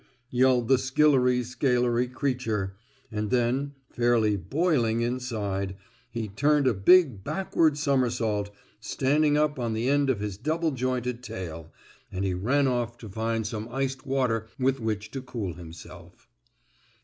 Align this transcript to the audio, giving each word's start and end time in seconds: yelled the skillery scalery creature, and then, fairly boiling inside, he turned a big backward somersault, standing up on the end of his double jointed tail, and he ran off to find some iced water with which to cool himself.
yelled 0.31 0.67
the 0.67 0.79
skillery 0.79 1.43
scalery 1.43 2.07
creature, 2.07 2.75
and 3.11 3.29
then, 3.29 3.75
fairly 3.91 4.35
boiling 4.35 5.01
inside, 5.01 5.75
he 6.09 6.27
turned 6.27 6.65
a 6.65 6.73
big 6.73 7.23
backward 7.23 7.77
somersault, 7.77 8.49
standing 8.79 9.37
up 9.37 9.59
on 9.59 9.73
the 9.73 9.87
end 9.87 10.09
of 10.09 10.19
his 10.19 10.37
double 10.37 10.71
jointed 10.71 11.21
tail, 11.21 11.71
and 12.11 12.25
he 12.25 12.33
ran 12.33 12.67
off 12.67 12.97
to 12.97 13.07
find 13.07 13.45
some 13.45 13.69
iced 13.71 14.03
water 14.03 14.47
with 14.57 14.79
which 14.79 15.11
to 15.11 15.21
cool 15.21 15.53
himself. 15.53 16.27